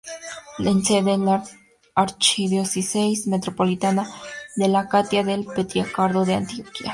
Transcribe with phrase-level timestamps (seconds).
[0.57, 1.43] Es sede de la
[1.93, 4.09] Archidiócesis Metropolitana
[4.55, 6.89] de Latakia del Patriarcado de Antioquía.